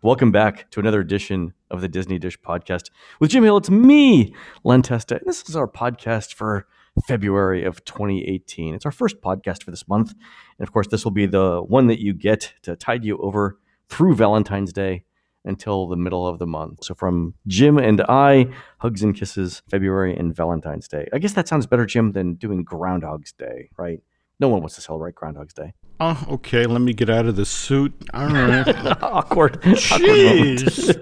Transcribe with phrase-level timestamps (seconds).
[0.00, 3.56] Welcome back to another edition of the Disney Dish podcast with Jim Hill.
[3.56, 4.32] It's me,
[4.62, 5.16] Len Testa.
[5.16, 6.66] and This is our podcast for
[7.08, 8.76] February of 2018.
[8.76, 10.12] It's our first podcast for this month.
[10.58, 13.58] And of course, this will be the one that you get to tide you over
[13.88, 15.04] through Valentine's Day
[15.44, 16.84] until the middle of the month.
[16.84, 21.08] So from Jim and I, hugs and kisses, February and Valentine's Day.
[21.12, 24.00] I guess that sounds better, Jim, than doing Groundhog's Day, right?
[24.40, 25.74] No one wants to celebrate Groundhog's Day.
[25.98, 26.64] Oh, okay.
[26.66, 27.92] Let me get out of the suit.
[28.14, 28.68] All right.
[29.02, 29.60] awkward.
[29.62, 30.96] Jeez.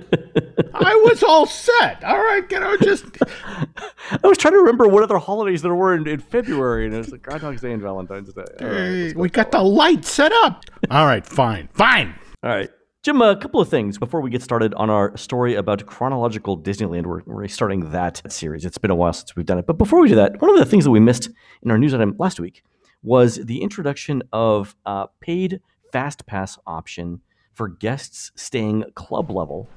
[0.73, 2.03] I was all set.
[2.03, 3.05] All right, you know, just.
[3.23, 6.99] I was trying to remember what other holidays there were in, in February, and it
[6.99, 8.45] was like Groundhog's Day and Valentine's Day.
[8.61, 10.65] Right, we got the light set up.
[10.91, 12.15] All right, fine, fine.
[12.43, 12.71] All right.
[13.03, 17.07] Jim, a couple of things before we get started on our story about chronological Disneyland.
[17.07, 18.65] We're, we're starting that series.
[18.65, 19.67] It's been a while since we've done it.
[19.67, 21.29] But before we do that, one of the things that we missed
[21.63, 22.65] in our news item last week
[23.03, 25.61] was the introduction of a paid
[25.93, 27.21] fast pass option
[27.53, 29.69] for guests staying club level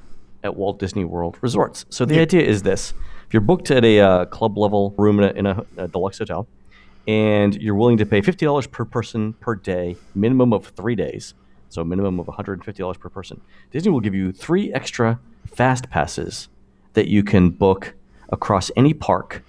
[0.44, 1.86] at Walt Disney World resorts.
[1.90, 2.94] So the idea is this:
[3.28, 6.18] if you're booked at a uh, club level room in, a, in a, a deluxe
[6.18, 6.48] hotel,
[7.08, 11.34] and you're willing to pay fifty dollars per person per day, minimum of three days,
[11.70, 14.32] so a minimum of one hundred and fifty dollars per person, Disney will give you
[14.32, 16.48] three extra fast passes
[16.94, 17.96] that you can book
[18.30, 19.44] across any park,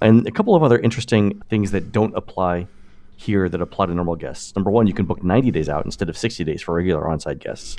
[0.00, 2.66] and a couple of other interesting things that don't apply
[3.16, 4.54] here that apply to normal guests.
[4.54, 7.38] Number one, you can book 90 days out instead of 60 days for regular on-site
[7.38, 7.76] guests.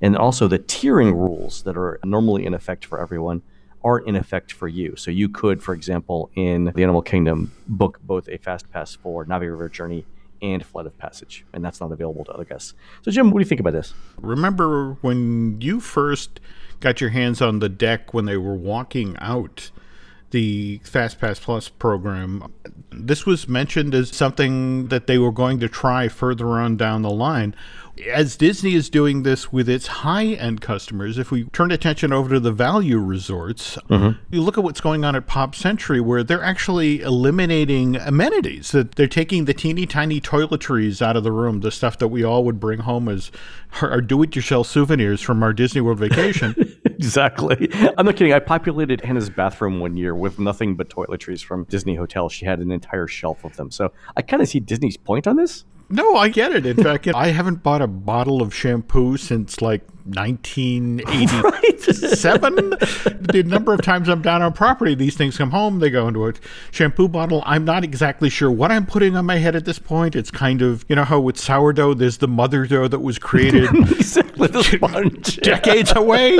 [0.00, 3.42] And also the tiering rules that are normally in effect for everyone
[3.82, 4.96] aren't in effect for you.
[4.96, 9.24] So you could, for example, in the Animal Kingdom, book both a fast pass for
[9.24, 10.04] Na'vi River Journey
[10.42, 12.74] and Flight of Passage, and that's not available to other guests.
[13.02, 13.94] So, Jim, what do you think about this?
[14.18, 16.40] Remember when you first
[16.80, 19.70] got your hands on the deck when they were walking out
[20.30, 22.52] the FastPass Plus program.
[22.90, 27.10] This was mentioned as something that they were going to try further on down the
[27.10, 27.54] line.
[28.10, 32.30] As Disney is doing this with its high end customers, if we turn attention over
[32.30, 34.18] to the value resorts, mm-hmm.
[34.30, 38.70] you look at what's going on at Pop Century, where they're actually eliminating amenities.
[38.72, 42.24] That they're taking the teeny tiny toiletries out of the room, the stuff that we
[42.24, 43.30] all would bring home as
[43.82, 46.54] our do it yourself souvenirs from our Disney World vacation.
[47.00, 47.68] exactly.
[47.98, 48.32] I'm not kidding.
[48.32, 52.28] I populated Hannah's bathroom one year with nothing but toiletries from Disney Hotel.
[52.28, 53.70] She had an entire shelf of them.
[53.70, 55.64] So I kind of see Disney's point on this.
[55.88, 56.66] No, I get it.
[56.66, 62.70] In fact, I haven't bought a bottle of shampoo since like 1987.
[63.20, 66.26] the number of times I'm down on property, these things come home, they go into
[66.26, 66.32] a
[66.70, 67.42] shampoo bottle.
[67.46, 70.16] I'm not exactly sure what I'm putting on my head at this point.
[70.16, 73.70] It's kind of, you know, how with sourdough, there's the mother dough that was created
[75.42, 76.38] decades away.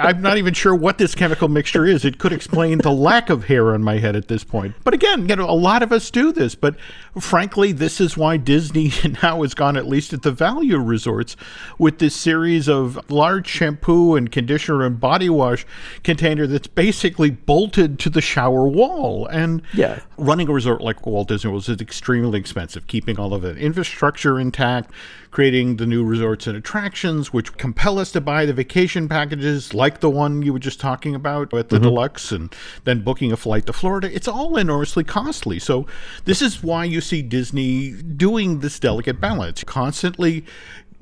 [0.00, 2.04] I'm not even sure what this chemical mixture is.
[2.04, 4.74] It could explain the lack of hair on my head at this point.
[4.84, 6.54] But again, you know, a lot of us do this.
[6.54, 6.76] But
[7.18, 8.92] frankly, this is why Disney
[9.22, 11.36] now has gone, at least at the value resorts,
[11.78, 15.66] with this series of large shampoo and conditioner and body wash
[16.04, 19.26] container that's basically bolted to the shower wall.
[19.26, 20.00] And yeah.
[20.16, 24.38] running a resort like Walt Disney World is extremely expensive, keeping all of the infrastructure
[24.38, 24.90] intact,
[25.30, 30.00] creating the new resorts and attractions, which compel us to buy the vacation packages like
[30.00, 31.84] the one you were just talking about at the mm-hmm.
[31.84, 32.54] deluxe, and
[32.84, 34.10] then booking a flight to Florida.
[34.14, 35.58] It's all enormously costly.
[35.58, 35.86] So,
[36.24, 40.44] this is why you see Disney doing this delicate balance, constantly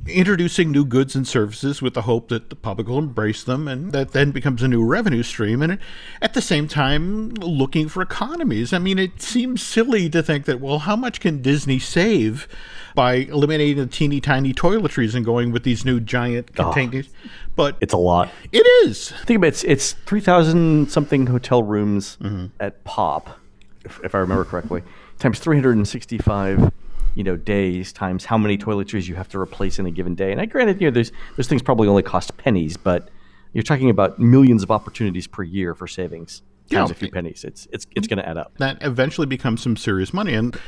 [0.06, 3.92] introducing new goods and services with the hope that the public will embrace them and
[3.92, 5.78] that then becomes a new revenue stream and
[6.20, 8.72] at the same time looking for economies.
[8.72, 12.46] I mean it seems silly to think that well how much can disney save
[12.94, 17.08] by eliminating the teeny tiny toiletries and going with these new giant containers?
[17.08, 18.30] Oh, but it's a lot.
[18.52, 19.10] It is.
[19.24, 22.46] Think about it, it's, it's 3000 something hotel rooms mm-hmm.
[22.60, 23.40] at pop
[23.84, 24.82] if, if i remember correctly
[25.18, 26.72] times 365
[27.14, 30.32] you know days times how many toiletries you have to replace in a given day.
[30.32, 33.08] And I granted, you know, there's those things probably only cost pennies, but
[33.52, 36.92] you're talking about millions of opportunities per year for savings times yeah.
[36.92, 37.44] a few pennies.
[37.44, 38.16] It's it's it's mm-hmm.
[38.16, 38.56] going to add up.
[38.58, 40.58] That eventually becomes some serious money, and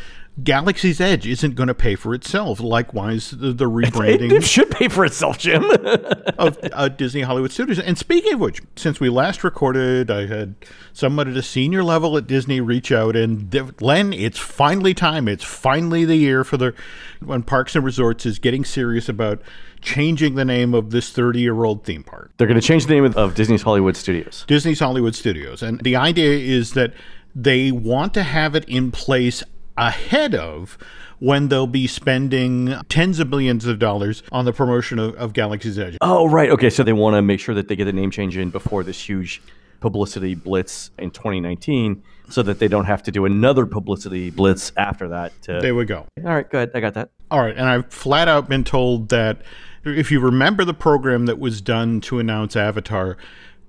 [0.42, 2.60] Galaxy's Edge isn't going to pay for itself.
[2.60, 5.64] Likewise, the, the rebranding it, it, should pay for itself, Jim.
[6.38, 7.78] of uh, Disney Hollywood Studios.
[7.78, 10.54] And speaking of which, since we last recorded, I had
[10.92, 15.26] someone at a senior level at Disney reach out and Len, it's finally time.
[15.28, 16.74] It's finally the year for the
[17.20, 19.40] when Parks and Resorts is getting serious about
[19.80, 22.32] changing the name of this 30 year old theme park.
[22.36, 24.44] They're going to change the name of, of Disney's Hollywood Studios.
[24.46, 26.92] Disney's Hollywood Studios, and the idea is that
[27.34, 29.42] they want to have it in place
[29.76, 30.78] ahead of
[31.18, 35.78] when they'll be spending tens of billions of dollars on the promotion of, of Galaxy's
[35.78, 35.96] Edge.
[36.00, 36.50] Oh, right.
[36.50, 36.70] Okay.
[36.70, 39.08] So they want to make sure that they get the name change in before this
[39.08, 39.42] huge
[39.80, 45.08] publicity blitz in 2019 so that they don't have to do another publicity blitz after
[45.08, 45.32] that.
[45.42, 45.60] To...
[45.60, 46.06] There we go.
[46.18, 46.48] All right.
[46.48, 46.70] Good.
[46.74, 47.10] I got that.
[47.30, 47.56] All right.
[47.56, 49.42] And I've flat out been told that
[49.84, 53.16] If you remember the program that was done to announce Avatar,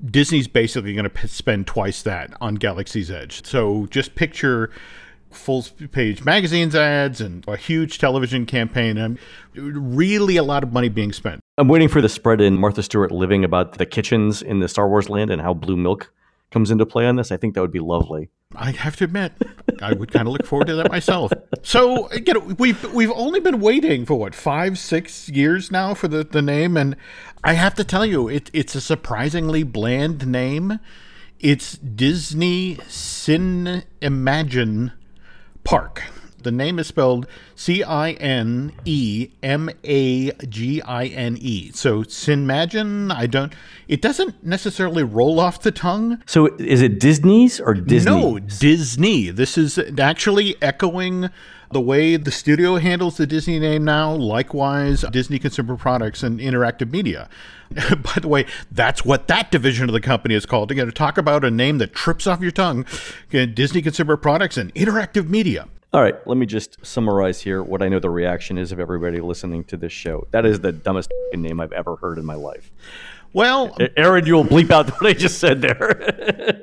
[0.03, 3.45] Disney's basically going to p- spend twice that on Galaxy's Edge.
[3.45, 4.71] So just picture
[5.31, 9.19] full page magazines ads and a huge television campaign and
[9.55, 11.41] really a lot of money being spent.
[11.57, 14.87] I'm waiting for the spread in Martha Stewart living about the kitchens in the Star
[14.87, 16.11] Wars land and how blue milk
[16.51, 17.31] comes into play on this.
[17.31, 18.29] I think that would be lovely.
[18.55, 19.33] I have to admit,
[19.81, 21.31] I would kind of look forward to that myself.
[21.63, 26.07] So, you know, we've we've only been waiting for what five, six years now for
[26.07, 26.95] the, the name, and
[27.43, 30.79] I have to tell you, it, it's a surprisingly bland name.
[31.39, 34.93] It's Disney Sin Imagine
[35.67, 36.16] Park.
[36.43, 41.71] The name is spelled C I N E M A G I N E.
[41.73, 43.53] So Cinemagine, I don't.
[43.87, 46.21] It doesn't necessarily roll off the tongue.
[46.25, 48.11] So is it Disney's or Disney?
[48.11, 49.29] No, Disney.
[49.29, 51.29] This is actually echoing
[51.71, 54.13] the way the studio handles the Disney name now.
[54.13, 57.29] Likewise, Disney Consumer Products and Interactive Media.
[57.69, 60.71] By the way, that's what that division of the company is called.
[60.71, 62.85] Again, to talk about a name that trips off your tongue,
[63.29, 65.67] Disney Consumer Products and Interactive Media.
[65.93, 69.21] All right, let me just summarize here what I know the reaction is of everybody
[69.21, 70.27] listening to this show.
[70.31, 72.71] That is the dumbest name I've ever heard in my life.
[73.31, 76.61] Well, Aaron, you'll bleep out what I just said there.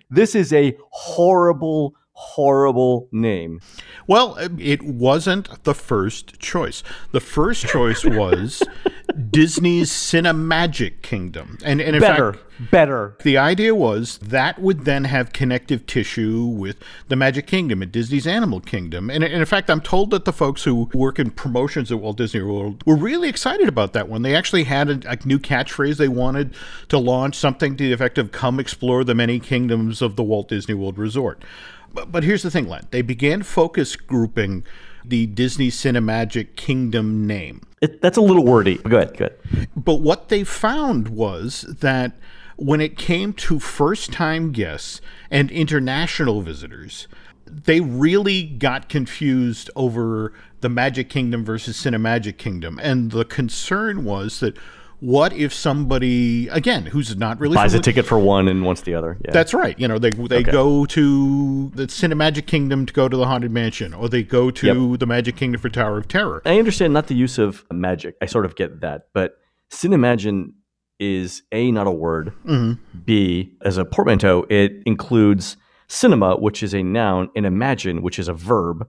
[0.10, 3.60] this is a horrible, horrible name.
[4.06, 6.82] Well, it wasn't the first choice.
[7.12, 8.62] The first choice was
[9.14, 11.58] Disney's Cinemagic Kingdom.
[11.64, 13.16] And, and in better, fact, better.
[13.22, 16.76] the idea was that would then have connective tissue with
[17.08, 19.10] the Magic Kingdom and Disney's Animal Kingdom.
[19.10, 22.16] And, and in fact, I'm told that the folks who work in promotions at Walt
[22.16, 24.22] Disney World were really excited about that one.
[24.22, 26.54] They actually had a, a new catchphrase they wanted
[26.88, 30.48] to launch, something to the effect of come explore the many kingdoms of the Walt
[30.48, 31.44] Disney World Resort.
[31.92, 32.88] But, but here's the thing, Len.
[32.90, 34.64] They began focus grouping
[35.04, 37.62] the Disney Cinemagic Kingdom name.
[37.80, 38.78] It, that's a little wordy.
[38.78, 39.68] Go ahead, go ahead.
[39.76, 42.12] But what they found was that
[42.56, 47.08] when it came to first time guests and international visitors,
[47.46, 52.80] they really got confused over the Magic Kingdom versus Cinemagic Kingdom.
[52.82, 54.56] And the concern was that
[55.00, 58.94] what if somebody again who's not really Buys a ticket for one and wants the
[58.94, 59.18] other.
[59.24, 59.32] Yeah.
[59.32, 59.78] that's right.
[59.78, 60.52] You know, they they Okay.
[60.52, 64.96] go to the Cinemagic Kingdom to go to the Haunted Mansion, or they go to
[64.96, 66.42] the Magic Kingdom for Tower of Terror.
[66.44, 68.16] I understand not the use of magic.
[68.22, 69.08] I sort of get that.
[69.12, 69.36] But
[69.70, 70.52] Cinemagine
[71.00, 72.32] is A, not a word.
[72.46, 72.98] Mm-hmm.
[73.04, 75.56] B, as a portmanteau, it includes
[75.88, 78.86] cinema, which is a noun, and imagine, which is a verb.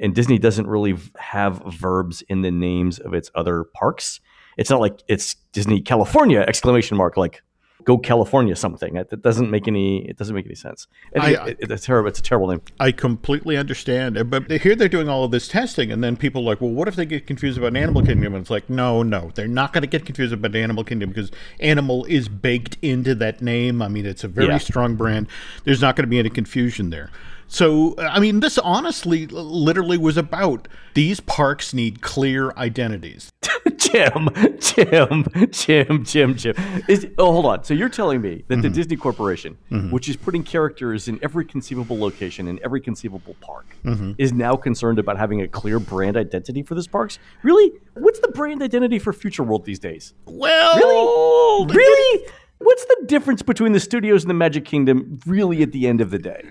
[0.00, 4.20] And Disney doesn't really have verbs in the names of its other parks.
[4.56, 7.42] It's not like it's Disney California exclamation mark like
[7.84, 8.96] go California something.
[8.96, 10.88] It, doesn't make any it doesn't make any sense.
[11.20, 12.08] I- it- it- it's terrible.
[12.08, 12.60] It's a terrible name.
[12.80, 14.28] I completely understand.
[14.28, 16.88] But here they're doing all of this testing, and then people are like, well, what
[16.88, 18.34] if they get confused about Animal Kingdom?
[18.34, 21.30] And it's like, no, no, they're not going to get confused about Animal Kingdom because
[21.60, 23.80] Animal is baked into that name.
[23.80, 24.58] I mean, it's a very Yeah.
[24.58, 25.28] strong brand.
[25.62, 27.10] There's not going to be any confusion there.
[27.48, 33.30] So, I mean, this honestly, literally was about these parks need clear identities.
[33.78, 34.28] Jim,
[34.60, 36.54] Jim, Jim, Jim, Jim.
[36.88, 37.64] Is, oh, hold on.
[37.64, 38.62] So you're telling me that Mm-hmm.
[38.62, 39.56] the Disney Corporation,
[39.90, 44.12] which is putting characters in every conceivable location in every conceivable park, Mm-hmm.
[44.18, 47.18] is now concerned about having a clear brand identity for this parks?
[47.42, 47.72] Really?
[47.94, 50.14] What's the brand identity for Future World these days?
[50.26, 50.76] Well,
[51.66, 51.76] Really?
[51.76, 52.26] Really?
[52.58, 56.10] What's the difference between the studios and the Magic Kingdom really at the end of
[56.10, 56.42] the day?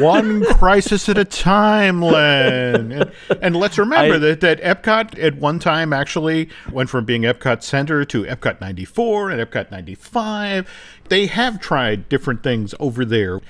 [0.00, 2.90] one crisis at a time, Len.
[2.92, 7.22] And, and let's remember I- that, that Epcot at one time actually went from being
[7.22, 10.68] Epcot Center to Epcot 94 and Epcot 95.
[11.08, 13.40] They have tried different things over there.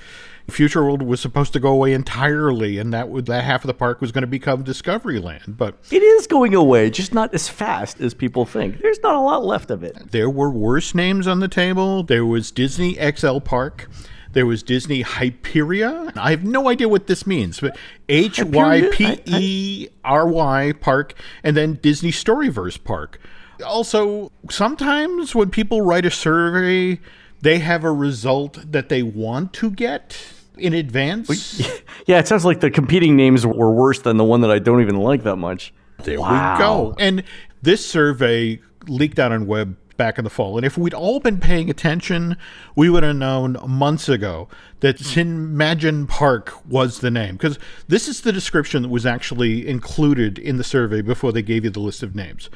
[0.49, 3.73] Future World was supposed to go away entirely, and that would that half of the
[3.73, 5.57] park was going to become Discoveryland.
[5.57, 8.81] But It is going away, just not as fast as people think.
[8.81, 10.11] There's not a lot left of it.
[10.11, 12.03] there were worse names on the table.
[12.03, 13.89] There was Disney XL Park.
[14.33, 16.11] There was Disney Hyperia.
[16.17, 17.77] I have no idea what this means, but
[18.09, 23.19] H Y P E R Y Park, and then Disney Storyverse Park.
[23.65, 26.99] Also, sometimes when people write a survey,
[27.45, 30.17] they have a result that they want to get
[30.57, 31.61] in advance.
[32.07, 34.79] Yeah, it sounds like the competing names were worse than the one that I don't
[34.81, 35.73] even like that much.
[36.03, 36.53] There Wow.
[36.53, 36.95] we go.
[36.99, 37.23] And
[37.63, 40.55] this survey leaked out on web back in the fall.
[40.55, 42.37] And if we'd all been paying attention,
[42.75, 44.47] we would have known months ago
[44.81, 47.37] that Cinemagine Park was the name.
[47.37, 51.63] Because this is the description that was actually included in the survey before they gave
[51.63, 52.51] you the list of names.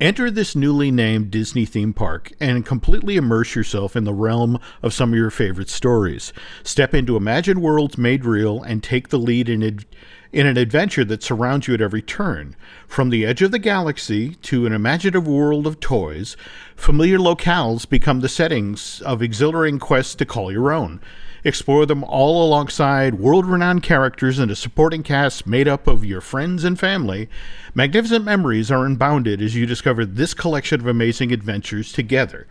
[0.00, 4.92] Enter this newly named Disney theme park and completely immerse yourself in the realm of
[4.92, 6.32] some of your favorite stories.
[6.64, 9.86] Step into imagined Worlds Made Real and take the lead in ad-
[10.32, 12.56] in an adventure that surrounds you at every turn.
[12.88, 16.36] From the edge of the galaxy to an imaginative world of toys,
[16.74, 21.00] familiar locales become the settings of exhilarating quests to call your own.
[21.46, 26.22] Explore them all alongside world renowned characters and a supporting cast made up of your
[26.22, 27.28] friends and family.
[27.74, 32.46] Magnificent memories are unbounded as you discover this collection of amazing adventures together.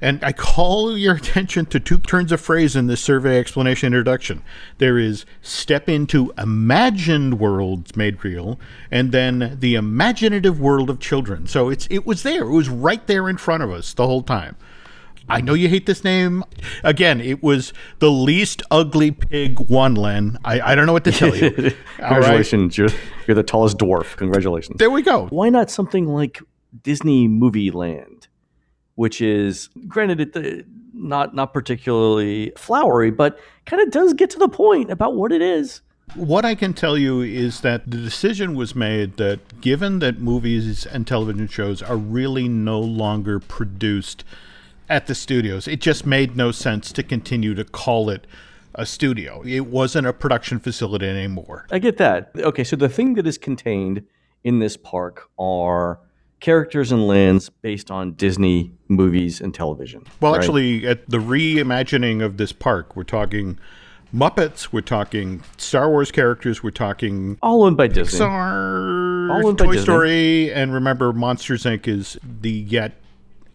[0.00, 4.42] And I call your attention to two turns of phrase in this survey explanation introduction.
[4.78, 8.60] There is step into imagined worlds made real,
[8.90, 11.46] and then the imaginative world of children.
[11.46, 12.42] So it's it was there.
[12.42, 14.56] It was right there in front of us the whole time.
[15.28, 16.44] I know you hate this name.
[16.84, 20.38] Again, it was the least ugly pig one, Len.
[20.44, 21.50] I, I don't know what to tell you.
[21.96, 22.78] Congratulations.
[22.78, 22.88] You're,
[23.26, 24.16] you're the tallest dwarf.
[24.16, 24.78] Congratulations.
[24.78, 25.26] There we go.
[25.28, 26.40] Why not something like
[26.82, 28.28] Disney Movie Land,
[28.94, 34.38] which is, granted, it, uh, not, not particularly flowery, but kind of does get to
[34.38, 35.82] the point about what it is.
[36.14, 40.86] What I can tell you is that the decision was made that given that movies
[40.86, 44.24] and television shows are really no longer produced
[44.88, 45.66] at the studios.
[45.68, 48.26] It just made no sense to continue to call it
[48.74, 49.42] a studio.
[49.44, 51.66] It wasn't a production facility anymore.
[51.70, 52.30] I get that.
[52.36, 54.04] Okay, so the thing that is contained
[54.44, 56.00] in this park are
[56.40, 60.04] characters and lands based on Disney movies and television.
[60.20, 60.38] Well, right?
[60.38, 63.58] actually, at the reimagining of this park, we're talking
[64.14, 68.20] Muppets, we're talking Star Wars characters, we're talking all owned by Disney.
[68.20, 69.84] Pixar, all owned Toy by Disney.
[69.84, 71.88] Story, and remember, Monsters Inc.
[71.88, 72.92] is the yet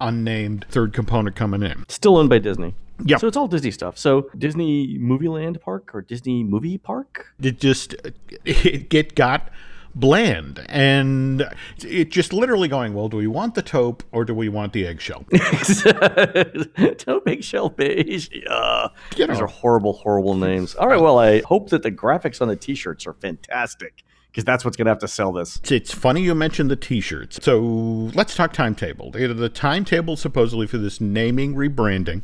[0.01, 1.85] unnamed third component coming in.
[1.87, 2.75] Still owned by Disney.
[3.05, 3.17] Yeah.
[3.17, 3.97] So it's all Disney stuff.
[3.97, 7.33] So Disney Movie Land Park or Disney Movie Park?
[7.41, 7.93] It just
[8.45, 9.49] it, it got
[9.93, 11.47] bland and
[11.83, 14.87] it just literally going well do we want the taupe or do we want the
[14.87, 15.25] eggshell
[16.97, 19.33] taupe eggshell beige yeah you know.
[19.33, 22.55] these are horrible horrible names all right well i hope that the graphics on the
[22.55, 25.59] t-shirts are fantastic because that's what's going to have to sell this.
[25.69, 27.43] It's funny you mentioned the T-shirts.
[27.43, 29.11] So let's talk timetable.
[29.11, 32.23] The timetable supposedly for this naming rebranding.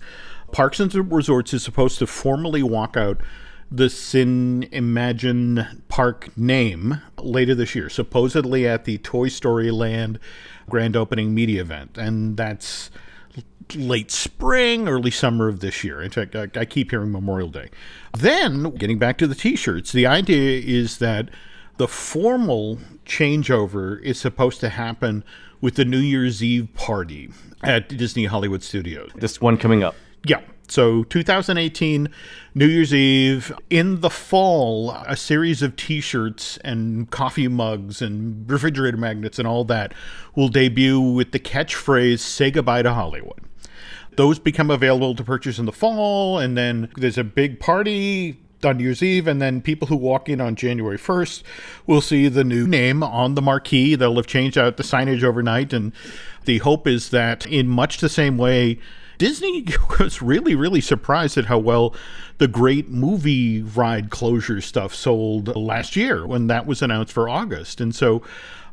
[0.53, 3.19] Parks and Resorts is supposed to formally walk out
[3.69, 10.19] the Cinemagine Park name later this year, supposedly at the Toy Story Land
[10.69, 12.89] grand opening media event, and that's
[13.75, 16.01] late spring, early summer of this year.
[16.01, 17.69] In fact, I, I keep hearing Memorial Day.
[18.17, 21.29] Then, getting back to the T-shirts, the idea is that
[21.77, 25.23] the formal changeover is supposed to happen
[25.61, 27.29] with the New Year's Eve party
[27.63, 29.11] at Disney Hollywood Studios.
[29.15, 29.95] This one coming up.
[30.25, 30.41] Yeah.
[30.69, 32.09] So 2018,
[32.53, 33.53] New Year's Eve.
[33.69, 39.47] In the fall, a series of t shirts and coffee mugs and refrigerator magnets and
[39.47, 39.93] all that
[40.35, 43.39] will debut with the catchphrase, Say Goodbye to Hollywood.
[44.17, 48.77] Those become available to purchase in the fall, and then there's a big party on
[48.77, 51.43] New Year's Eve, and then people who walk in on January 1st
[51.85, 53.95] will see the new name on the marquee.
[53.95, 55.93] They'll have changed out the signage overnight, and
[56.45, 58.79] the hope is that, in much the same way,
[59.17, 59.65] Disney
[59.99, 61.95] was really, really surprised at how well
[62.37, 67.81] the great movie ride closure stuff sold last year when that was announced for August.
[67.81, 68.21] And so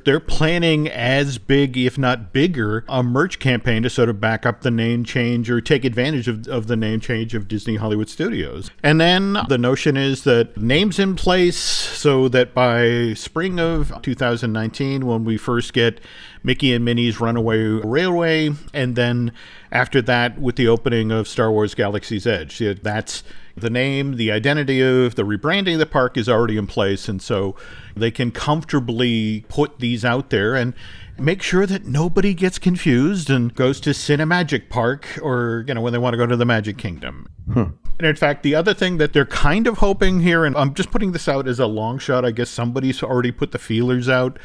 [0.05, 4.61] they're planning as big, if not bigger, a merch campaign to sort of back up
[4.61, 8.71] the name change or take advantage of, of the name change of Disney Hollywood Studios.
[8.83, 15.07] And then the notion is that names in place so that by spring of 2019,
[15.07, 16.01] when we first get
[16.43, 19.33] Mickey and Minnie's Runaway Railway, and then
[19.75, 23.25] after that, with the opening of Star Wars Galaxy's Edge, that's
[23.57, 27.09] the name, the identity of the rebranding of the park is already in place.
[27.09, 27.57] And so
[27.97, 30.75] they can comfortably put these out there and
[31.19, 35.93] make sure that nobody gets confused and goes to Cinemagic Park or, you know, when
[35.93, 37.29] they want to go to the Magic Kingdom.
[37.53, 37.65] Hmm.
[37.99, 40.91] And in fact, the other thing that they're kind of hoping here, and I'm just
[40.91, 44.39] putting this out as a long shot, I guess somebody's already put the feelers out.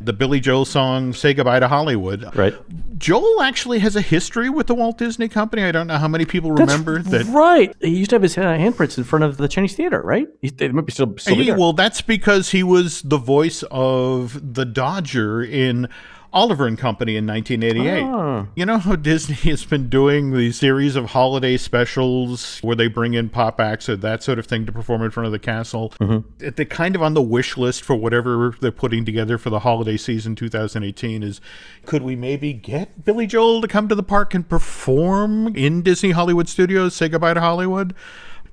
[0.00, 2.34] The Billy Joel song, Say Goodbye to Hollywood.
[2.34, 2.54] Right.
[2.98, 5.62] Joel actually has a history with the Walt Disney Company.
[5.64, 7.32] I don't know how many people remember that's that.
[7.32, 7.74] Right.
[7.80, 10.26] He used to have his uh, handprints in front of the Chinese theater, right?
[10.40, 14.54] He, they might be still, still he, Well, that's because he was the voice of
[14.54, 15.88] the Dodger in
[16.34, 18.02] Oliver and Company in 1988.
[18.02, 18.48] Oh.
[18.56, 23.14] You know how Disney has been doing these series of holiday specials where they bring
[23.14, 25.94] in pop acts or that sort of thing to perform in front of the castle?
[26.00, 26.48] Mm-hmm.
[26.56, 29.96] They're kind of on the wish list for whatever they're putting together for the holiday
[29.96, 31.40] season 2018 is
[31.86, 36.10] could we maybe get Billy Joel to come to the park and perform in Disney
[36.10, 37.94] Hollywood Studios, say goodbye to Hollywood?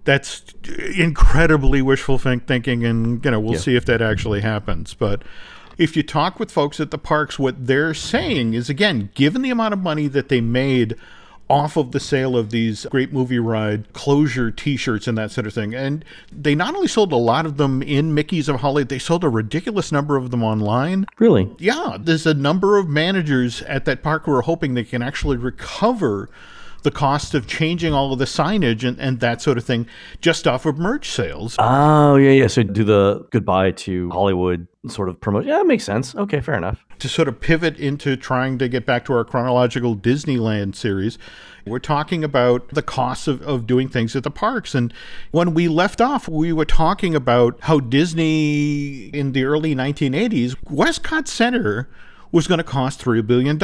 [0.04, 0.44] That's
[0.98, 3.60] incredibly wishful thinking, and you know we'll yeah.
[3.60, 4.96] see if that actually happens.
[4.96, 5.24] But
[5.82, 9.50] if you talk with folks at the parks, what they're saying is again, given the
[9.50, 10.96] amount of money that they made
[11.50, 15.54] off of the sale of these great movie ride closure t-shirts and that sort of
[15.54, 15.74] thing.
[15.74, 19.24] And they not only sold a lot of them in Mickey's of Hollywood, they sold
[19.24, 21.08] a ridiculous number of them online.
[21.18, 21.50] Really?
[21.58, 25.36] Yeah, there's a number of managers at that park who are hoping they can actually
[25.36, 26.30] recover
[26.84, 29.88] the cost of changing all of the signage and, and that sort of thing
[30.20, 31.56] just off of merch sales.
[31.60, 32.48] Oh, yeah, yeah.
[32.48, 35.50] So do the goodbye to Hollywood sort of promotion.
[35.50, 36.16] Yeah, that makes sense.
[36.16, 36.84] Okay, fair enough.
[37.00, 41.18] To sort of pivot into trying to get back to our chronological Disneyland series,
[41.66, 44.74] we're talking about the costs of, of doing things at the parks.
[44.74, 44.94] And
[45.32, 51.28] when we left off, we were talking about how Disney in the early 1980s, Westcot
[51.28, 51.88] Center
[52.32, 53.60] was going to cost $3 billion.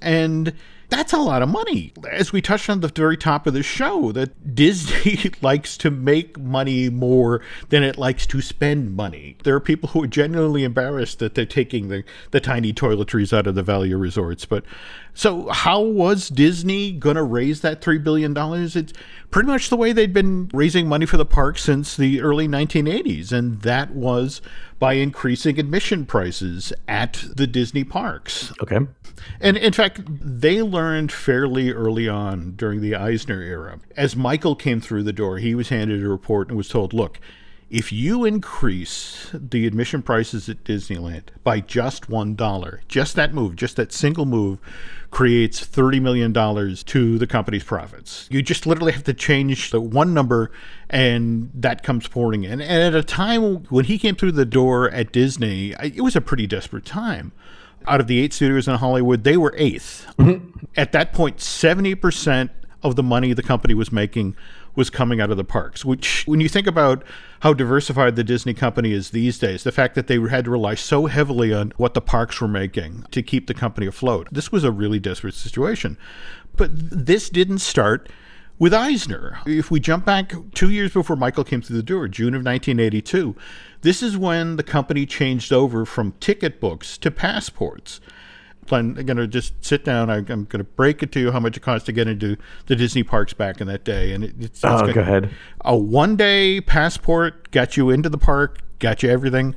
[0.00, 0.52] And
[0.92, 1.92] that's a lot of money.
[2.10, 6.38] As we touched on the very top of the show, that Disney likes to make
[6.38, 9.36] money more than it likes to spend money.
[9.42, 13.46] There are people who are genuinely embarrassed that they're taking the, the tiny toiletries out
[13.46, 14.44] of the value resorts.
[14.44, 14.64] But
[15.14, 18.34] so, how was Disney going to raise that $3 billion?
[18.36, 18.92] It's
[19.30, 23.32] pretty much the way they'd been raising money for the park since the early 1980s,
[23.32, 24.42] and that was
[24.82, 28.52] by increasing admission prices at the Disney parks.
[28.60, 28.80] Okay.
[29.40, 33.78] And in fact, they learned fairly early on during the Eisner era.
[33.96, 37.20] As Michael came through the door, he was handed a report and was told, look,
[37.72, 43.76] if you increase the admission prices at Disneyland by just $1, just that move, just
[43.76, 44.58] that single move,
[45.10, 48.28] creates $30 million to the company's profits.
[48.30, 50.52] You just literally have to change the one number
[50.90, 52.60] and that comes pouring in.
[52.60, 56.20] And at a time when he came through the door at Disney, it was a
[56.20, 57.32] pretty desperate time.
[57.86, 60.66] Out of the eight studios in Hollywood, they were 8th mm-hmm.
[60.76, 62.50] At that point, 70%
[62.82, 64.36] of the money the company was making
[64.74, 67.04] was coming out of the parks, which, when you think about
[67.40, 70.74] how diversified the Disney company is these days, the fact that they had to rely
[70.74, 74.64] so heavily on what the parks were making to keep the company afloat, this was
[74.64, 75.98] a really desperate situation.
[76.56, 78.08] But this didn't start
[78.58, 79.40] with Eisner.
[79.44, 83.34] If we jump back two years before Michael came through the door, June of 1982,
[83.80, 88.00] this is when the company changed over from ticket books to passports.
[88.70, 90.10] I'm going to just sit down.
[90.10, 92.76] I'm going to break it to you how much it cost to get into the
[92.76, 94.12] Disney parks back in that day.
[94.12, 95.30] And it, it's, it's oh, go ahead.
[95.62, 99.54] A one day passport got you into the park, got you everything.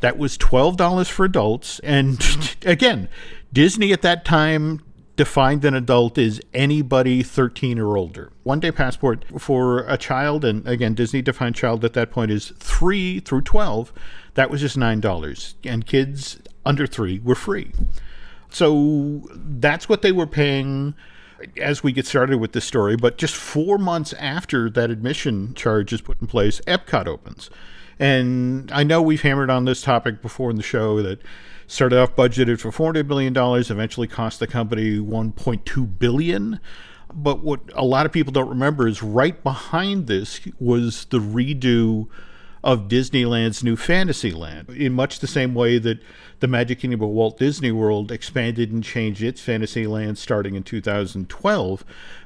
[0.00, 1.78] That was twelve dollars for adults.
[1.80, 2.24] And
[2.64, 3.08] again,
[3.52, 4.82] Disney at that time
[5.18, 8.30] defined an adult as anybody 13 or older.
[8.44, 12.52] One day passport for a child, and again, Disney defined child at that point is
[12.58, 13.92] three through 12.
[14.34, 15.54] That was just $9.
[15.64, 17.72] And kids under three were free.
[18.50, 20.94] So that's what they were paying
[21.56, 22.96] as we get started with this story.
[22.96, 27.50] But just four months after that admission charge is put in place, Epcot opens.
[27.98, 31.20] And I know we've hammered on this topic before in the show that
[31.66, 36.60] started off budgeted for $400 million, eventually cost the company 1.2 billion.
[37.12, 42.08] But what a lot of people don't remember is right behind this was the redo
[42.68, 45.98] of Disneyland's new Fantasyland, in much the same way that
[46.40, 51.84] the Magic Kingdom of Walt Disney World expanded and changed its Fantasyland starting in 2012.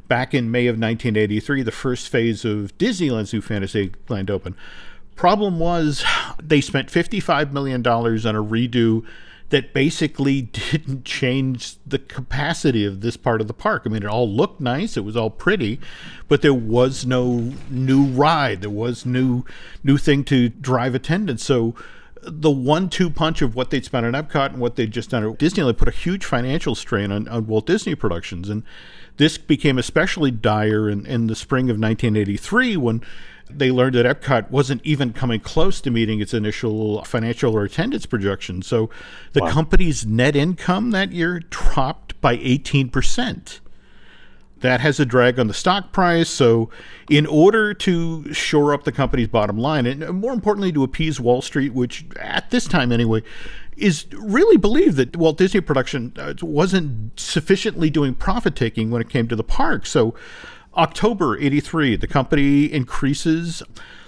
[0.08, 4.56] Back in May of 1983, the first phase of Disneyland's new Fantasyland opened.
[5.14, 6.04] Problem was,
[6.42, 9.06] they spent $55 million on a redo
[9.52, 13.82] that basically didn't change the capacity of this part of the park.
[13.84, 15.78] I mean, it all looked nice, it was all pretty,
[16.26, 19.44] but there was no new ride, there was new
[19.84, 21.44] new thing to drive attendance.
[21.44, 21.74] So
[22.22, 25.38] the one-two punch of what they'd spent on Epcot and what they'd just done at
[25.38, 28.62] Disneyland put a huge financial strain on, on Walt Disney Productions, and
[29.18, 33.02] this became especially dire in, in the spring of 1983 when
[33.58, 38.06] they learned that Epcot wasn't even coming close to meeting its initial financial or attendance
[38.06, 38.66] projections.
[38.66, 38.90] So
[39.32, 39.50] the wow.
[39.50, 43.60] company's net income that year dropped by 18%.
[44.60, 46.28] That has a drag on the stock price.
[46.28, 46.70] So,
[47.10, 51.42] in order to shore up the company's bottom line, and more importantly, to appease Wall
[51.42, 53.24] Street, which at this time anyway,
[53.76, 59.08] is really believed that Walt Disney Production uh, wasn't sufficiently doing profit taking when it
[59.08, 59.84] came to the park.
[59.84, 60.14] So,
[60.76, 63.62] October 83, the company increases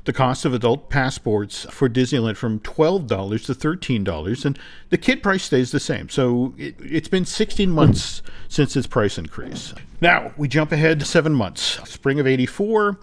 [0.05, 3.09] the cost of adult passports for Disneyland from $12
[3.47, 4.59] to $13, and
[4.91, 6.09] the kid price stays the same.
[6.09, 9.75] So it, has been 16 months since its price increase.
[10.01, 11.81] Now, we jump ahead seven months.
[11.91, 12.99] Spring of 84.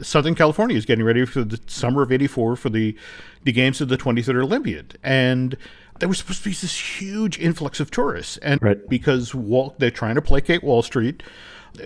[0.00, 2.96] Southern California is getting ready for the summer of 84 for the,
[3.44, 4.98] the games of the 23rd Olympiad.
[5.02, 5.56] And
[5.98, 8.36] there was supposed to be this huge influx of tourists.
[8.38, 8.88] And right.
[8.88, 9.34] because
[9.78, 11.22] they're trying to placate Wall Street,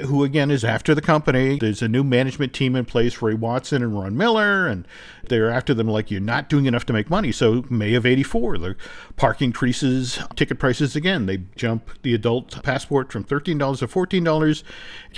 [0.07, 1.59] who again is after the company.
[1.59, 4.87] There's a new management team in place, Ray Watson and Ron Miller, and
[5.28, 7.33] they're after them like you're not doing enough to make money.
[7.33, 8.76] So May of '84, the
[9.16, 11.26] park increases ticket prices again.
[11.26, 14.62] They jump the adult passport from $13 to $14,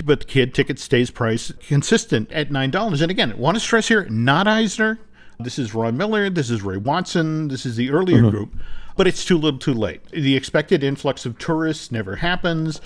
[0.03, 3.01] but the kid ticket stays price consistent at $9.
[3.01, 4.99] And again, I want to stress here, not Eisner.
[5.39, 6.29] This is Ron Miller.
[6.29, 7.49] This is Ray Watson.
[7.49, 8.29] This is the earlier mm-hmm.
[8.29, 8.55] group
[8.95, 10.05] but it's too little too late.
[10.11, 12.81] The expected influx of tourists never happens,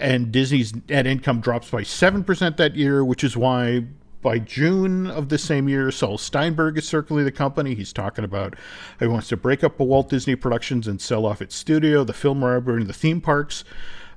[0.00, 3.84] and Disney's net income drops by 7% that year, which is why
[4.22, 7.74] by June of the same year, Saul Steinberg is circling the company.
[7.74, 8.54] He's talking about
[8.98, 12.42] he wants to break up Walt Disney Productions and sell off its studio, the film
[12.42, 13.64] library, and the theme parks.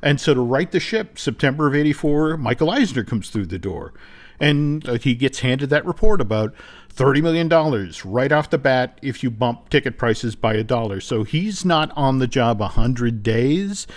[0.01, 3.93] And so to right the ship, September of 84, Michael Eisner comes through the door.
[4.39, 6.53] And uh, he gets handed that report about
[6.93, 10.99] $30 million right off the bat if you bump ticket prices by a dollar.
[10.99, 13.87] So he's not on the job 100 days.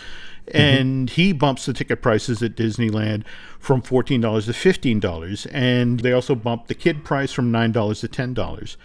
[0.46, 0.56] Mm-hmm.
[0.56, 3.24] And he bumps the ticket prices at Disneyland
[3.58, 4.06] from $14
[4.44, 5.46] to $15.
[5.52, 8.76] And they also bump the kid price from $9 to $10.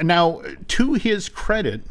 [0.00, 1.82] Now, to his credit,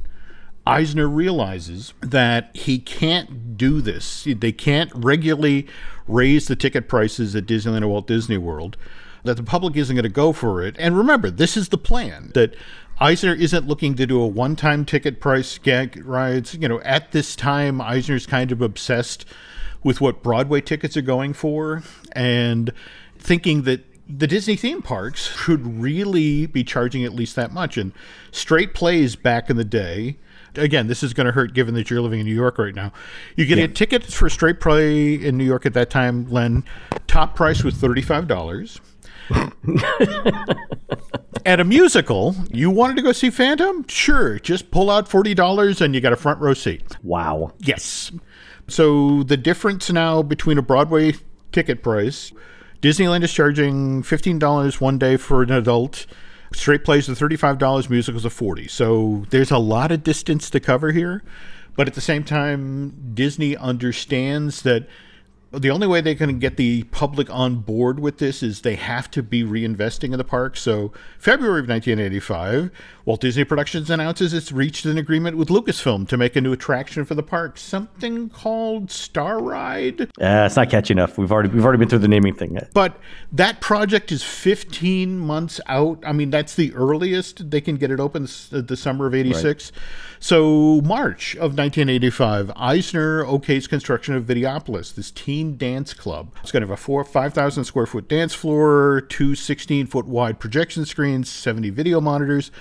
[0.66, 4.28] Eisner realizes that he can't do this.
[4.28, 5.68] They can't regularly
[6.08, 8.78] raise the ticket prices at Disneyland or Walt Disney World
[9.24, 10.76] that the public isn't going to go for it.
[10.80, 12.56] And remember, this is the plan that
[13.00, 16.54] Eisner isn't looking to do a one time ticket price gag rides.
[16.54, 19.26] You know, at this time, Eisner's kind of obsessed
[19.84, 22.72] with what Broadway tickets are going for and
[23.18, 27.78] thinking that the Disney theme parks should really be charging at least that much.
[27.78, 27.94] And
[28.32, 30.18] straight plays back in the day,
[30.56, 32.92] again, this is going to hurt given that you're living in New York right now.
[33.36, 33.66] You get yeah.
[33.66, 36.64] a ticket for straight play in New York at that time, Len.
[37.08, 38.80] Top price was $35.
[41.46, 43.86] At a musical, you wanted to go see Phantom?
[43.88, 46.84] Sure, just pull out $40 and you got a front row seat.
[47.04, 47.54] Wow.
[47.60, 48.12] Yes.
[48.68, 51.16] So the difference now between a Broadway
[51.52, 52.32] ticket price,
[52.82, 56.06] Disneyland is charging $15 one day for an adult.
[56.54, 60.92] Straight plays are $35, musicals are 40 So there's a lot of distance to cover
[60.92, 61.24] here.
[61.76, 64.88] But at the same time, Disney understands that
[65.54, 69.12] the only way they can get the public on board with this is they have
[69.12, 70.56] to be reinvesting in the park.
[70.56, 72.72] So, February of 1985,
[73.06, 77.04] Walt Disney Productions announces it's reached an agreement with Lucasfilm to make a new attraction
[77.04, 80.02] for the park, something called Star Ride.
[80.02, 81.18] Uh, it's not catchy enough.
[81.18, 82.60] We've already we've already been through the naming thing.
[82.74, 82.98] But
[83.32, 86.04] that project is 15 months out.
[86.06, 89.72] I mean, that's the earliest they can get it open the summer of 86.
[89.72, 89.82] Right.
[90.20, 96.32] So, March of 1985, Eisner okays construction of Videopolis, this teen dance club.
[96.44, 100.40] It's going to have a four, 5,000 square foot dance floor, two 16 foot wide
[100.40, 102.52] projection screens, 70 video monitors.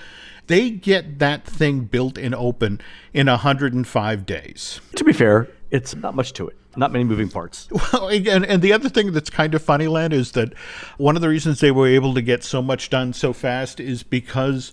[0.47, 2.81] They get that thing built and open
[3.13, 4.81] in 105 days.
[4.95, 6.57] To be fair, it's not much to it.
[6.75, 7.67] Not many moving parts.
[7.93, 10.53] Well, and, and the other thing that's kind of funny, Len, is that
[10.97, 14.03] one of the reasons they were able to get so much done so fast is
[14.03, 14.71] because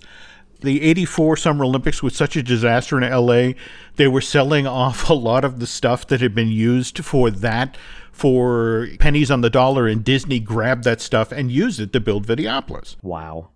[0.61, 3.53] the 84 Summer Olympics was such a disaster in LA.
[3.95, 7.77] They were selling off a lot of the stuff that had been used for that
[8.11, 12.27] for pennies on the dollar, and Disney grabbed that stuff and used it to build
[12.27, 12.97] Videopolis.
[13.01, 13.49] Wow.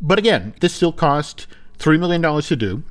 [0.00, 1.46] But again, this still cost
[1.78, 2.82] $3 million to do.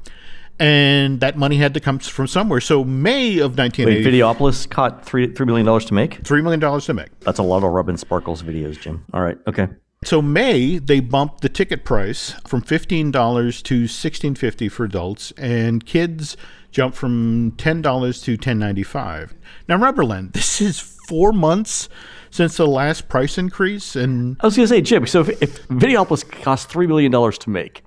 [0.60, 2.60] And that money had to come from somewhere.
[2.60, 3.86] So May of 1980.
[4.04, 6.24] Wait, Videopolis caught three $3 million to make?
[6.24, 7.20] $3 million to make.
[7.20, 9.06] That's a lot of Rub and Sparkles videos, Jim.
[9.14, 9.38] All right.
[9.48, 9.68] Okay.
[10.04, 15.32] So May they bumped the ticket price from fifteen dollars to sixteen fifty for adults,
[15.38, 16.38] and kids
[16.72, 19.34] jumped from ten dollars to ten ninety five.
[19.68, 21.90] Now Len, this is four months
[22.30, 25.08] since the last price increase, and I was going to say, Jim.
[25.08, 27.84] So if, if Videopolis cost three million dollars to make,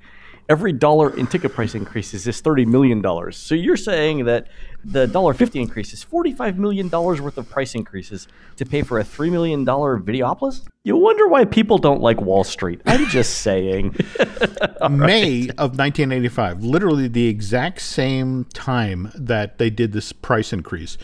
[0.48, 3.37] every dollar in ticket price increases is thirty million dollars.
[3.37, 4.48] So you're saying that
[4.85, 8.26] the dollar fifty increase is forty five million dollars worth of price increases
[8.57, 10.66] to pay for a three million dollar Videopolis?
[10.83, 12.81] You wonder why people don't like Wall Street.
[12.87, 13.96] I'm just saying.
[14.90, 15.50] May right.
[15.50, 20.96] of 1985, literally the exact same time that they did this price increase.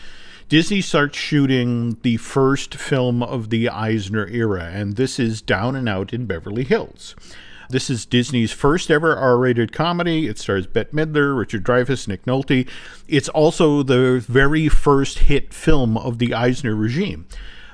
[0.49, 5.89] Disney starts shooting the first film of the Eisner era, and this is Down and
[5.89, 7.15] Out in Beverly Hills.
[7.69, 10.25] This is Disney's first ever R rated comedy.
[10.27, 12.65] It stars Bette Midler, Richard Dreyfuss, Nick Nolte.
[13.09, 17.27] It's also the very first hit film of the Eisner regime.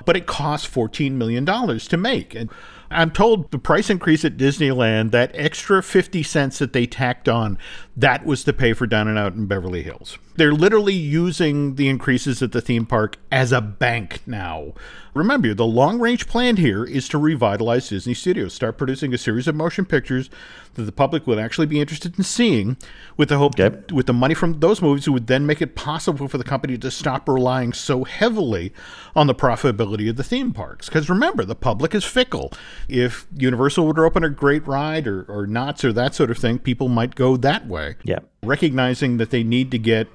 [0.04, 2.34] But it cost $14 million to make.
[2.34, 2.50] And
[2.90, 7.56] I'm told the price increase at Disneyland, that extra 50 cents that they tacked on,
[7.96, 10.18] that was to pay for Down and Out in Beverly Hills.
[10.36, 14.72] They're literally using the increases at the theme park as a bank now.
[15.14, 19.46] Remember, the long range plan here is to revitalize Disney Studios, start producing a series
[19.46, 20.28] of motion pictures
[20.74, 22.76] that the public would actually be interested in seeing,
[23.16, 23.94] with the hope, Okay.
[23.94, 26.76] with the money from those movies, it would then make it possible for the company
[26.78, 28.72] to stop relying so heavily
[29.14, 30.88] on the profitability of the theme parks.
[30.88, 32.52] Because remember, the public is fickle.
[32.88, 36.58] If Universal would open a great ride or, or Knott's or that sort of thing,
[36.58, 38.20] people might go that way Yeah.
[38.42, 40.08] recognizing that they need to get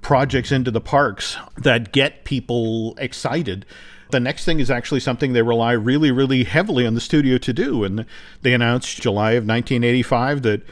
[0.00, 3.64] projects into the parks that get people excited.
[4.10, 7.52] The next thing is actually something they rely really, really heavily on the studio to
[7.52, 7.84] do.
[7.84, 8.04] And
[8.42, 10.62] they announced July of 1985 that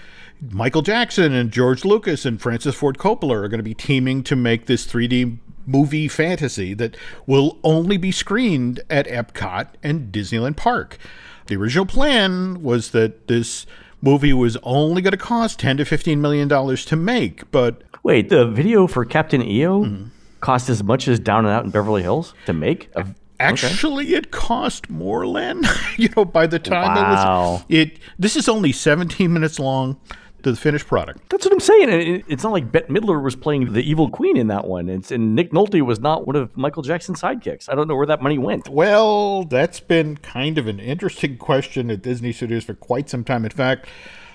[0.51, 4.37] Michael Jackson and George Lucas and Francis Ford Coppola are going to be teaming to
[4.37, 10.99] make this 3D movie fantasy that will only be screened at Epcot and Disneyland Park.
[11.47, 13.67] The original plan was that this
[14.01, 18.31] movie was only going to cost 10 to 15 million dollars to make, but Wait,
[18.31, 20.09] the video for Captain EO mm-hmm.
[20.41, 22.89] cost as much as Down and Out in Beverly Hills to make?
[22.97, 25.63] A- Actually, it cost more, Len.
[25.97, 29.99] you know, by the time it was it, this is only 17 minutes long
[30.45, 31.29] to the finished product.
[31.29, 32.25] That's what I'm saying.
[32.29, 34.89] It's not like Bette Midler was playing the evil queen in that one.
[34.89, 37.69] It's and Nick Nolte was not one of Michael Jackson's sidekicks.
[37.69, 38.69] I don't know where that money went.
[38.69, 43.45] Well, that's been kind of an interesting question at Disney Studios for quite some time.
[43.45, 43.87] In fact,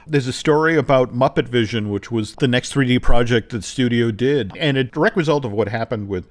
[0.07, 4.11] there's a story about Muppet Vision, which was the next 3D project that the studio
[4.11, 6.27] did, and a direct result of what happened with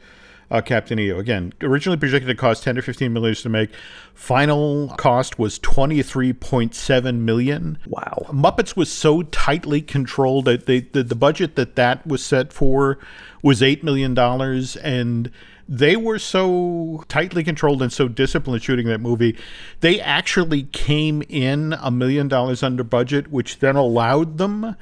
[0.51, 1.19] uh, Captain EO.
[1.19, 3.71] Again, originally projected to cost 10 to 15 million to make.
[4.15, 7.79] Final cost was 23.7 million.
[7.87, 8.27] Wow.
[8.29, 12.99] Muppets was so tightly controlled that they, the, the budget that that was set for
[13.43, 14.17] was $8 million.
[14.83, 15.31] And
[15.69, 19.37] they were so tightly controlled and so disciplined shooting that movie,
[19.81, 24.77] they actually came in a million dollars under budget, which then allowed them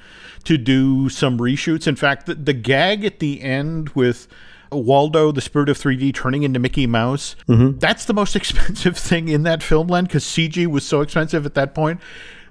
[0.45, 1.87] to do some reshoots.
[1.87, 4.27] In fact, the, the gag at the end with
[4.73, 7.37] Waldo, the spirit of 3D, turning into Mickey Mouse.
[7.49, 7.79] Mm-hmm.
[7.79, 11.55] That's the most expensive thing in that film, Len, because CG was so expensive at
[11.55, 12.01] that point.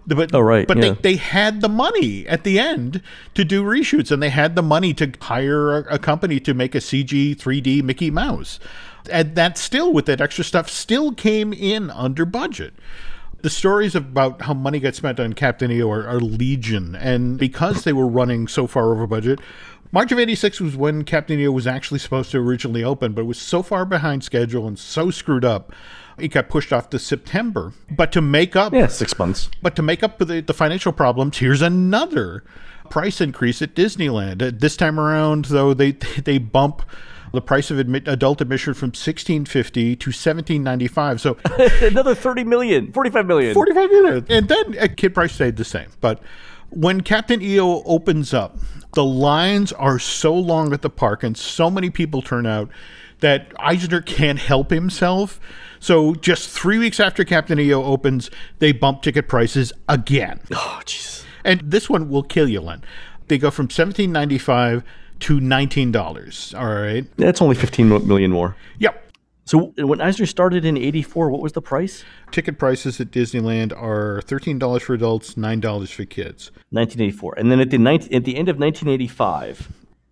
[0.08, 0.94] But, Oh, right, but yeah.
[0.94, 3.04] they, they had the money at the end
[3.36, 6.74] to do reshoots, and they had the money to hire a, a company to make
[6.74, 8.60] a CG 3D Mickey Mouse.
[9.12, 12.74] And that still, with that extra stuff, still came in under budget
[13.42, 17.84] the stories about how money got spent on Captain EO are, are legion, and because
[17.84, 19.40] they were running so far over budget,
[19.92, 23.26] March of '86 was when Captain EO was actually supposed to originally open, but it
[23.26, 25.74] was so far behind schedule and so screwed up,
[26.18, 27.74] it got pushed off to September.
[27.90, 29.50] But to make up, Yeah, six months.
[29.62, 32.44] but to make up for the, the financial problems, here's another
[32.90, 34.42] price increase at Disneyland.
[34.42, 35.92] Uh, This time around, though, they
[36.24, 36.84] they bump
[37.34, 41.22] the price of admit, adult admission from 1650 to 1795.
[41.22, 41.38] So
[41.82, 43.54] Another 30 million, 45 million.
[43.54, 44.28] 45 minutes.
[44.30, 45.88] And then a kid price stayed the same.
[46.02, 46.22] But
[46.72, 48.58] when Captain EO opens up,
[48.94, 52.70] the lines are so long at the park and so many people turn out
[53.20, 55.40] that Eisner can't help himself.
[55.80, 58.30] So just three weeks after Captain EO opens,
[58.60, 60.40] they bump ticket prices again.
[60.52, 61.24] Oh, jeez.
[61.44, 62.84] And this one will kill you, Len.
[63.28, 64.84] They go from seventeen ninety five
[65.22, 66.54] to nineteen dollars.
[66.56, 67.06] All right.
[67.18, 68.56] That's only fifteen million more.
[68.80, 69.11] Yep.
[69.46, 72.04] So when Eisner started in 84, what was the price?
[72.32, 76.52] Ticket prices at Disneyland are thirteen dollars for adults, nine dollars for kids.
[76.70, 77.36] 1984.
[77.38, 79.68] And then at the, 19, at the end of 1985,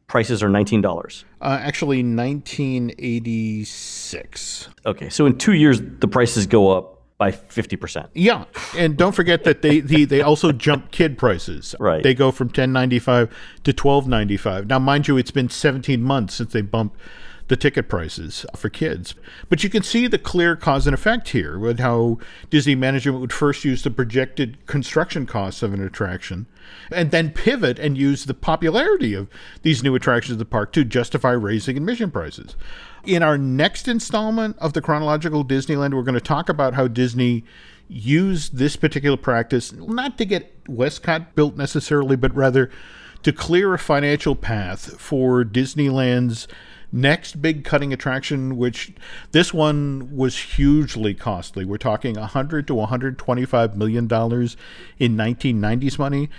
[0.07, 1.23] prices are $19.
[1.41, 4.69] Uh, actually, 1986.
[4.85, 8.09] Okay, so in two years, the prices go up by 50%.
[8.13, 8.45] Yeah,
[8.77, 11.75] and don't forget that they the, they also jump kid prices.
[11.79, 12.01] Right.
[12.01, 13.29] They go from ten ninety five
[13.65, 14.67] to twelve ninety five.
[14.67, 16.97] Now, mind you, it's been seventeen months since they bumped
[17.49, 19.15] the ticket prices for kids.
[19.49, 23.33] But you can see the clear cause and effect here with how Disney management would
[23.33, 26.45] first use the projected construction costs of an attraction
[26.91, 29.27] and then pivot and use the popularity of
[29.63, 32.55] these new attractions at the park to justify raising admission prices.
[33.03, 37.43] In our next installment of the Chronological Disneyland, we're going to talk about how Disney
[37.87, 42.69] used this particular practice not to get Westcot built necessarily, but rather
[43.23, 46.47] to clear a financial path for Disneyland's
[46.91, 48.93] next big cutting attraction, which
[49.31, 51.65] this one was hugely costly.
[51.65, 54.57] We're talking 100 to 125 million dollars
[54.97, 56.29] in 1990s money,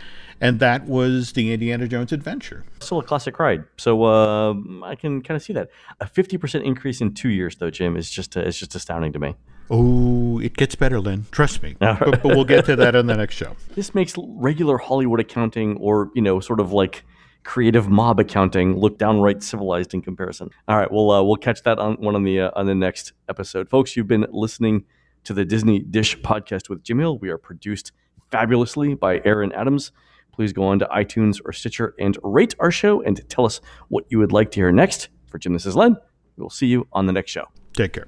[0.41, 2.65] and that was the Indiana Jones Adventure.
[2.81, 3.65] Still a classic ride.
[3.77, 5.71] So uh, I can kind of see that.
[6.01, 9.19] A 50% increase in two years, though, Jim, is just, uh, is just astounding to
[9.19, 9.37] me.
[9.71, 11.27] Oh, it gets better, Len.
[11.31, 11.77] Trust me.
[11.79, 13.57] but, but we'll get to that on the next show.
[13.75, 17.05] This makes regular Hollywood accounting or, you know, sort of like
[17.45, 20.51] creative mob accounting look downright civilized in comparison.
[20.69, 23.13] All right, we'll uh, we'll catch that on one on the uh, on the next
[23.29, 23.69] episode.
[23.71, 24.85] Folks, you've been listening
[25.25, 27.19] to the Disney Dish podcast with Jim Hill.
[27.19, 27.93] We are produced
[28.31, 29.93] fabulously by Aaron Adams.
[30.33, 34.05] Please go on to iTunes or Stitcher and rate our show and tell us what
[34.09, 35.09] you would like to hear next.
[35.29, 35.97] For Jim, this is Len.
[36.37, 37.47] We'll see you on the next show.
[37.75, 38.07] Take care.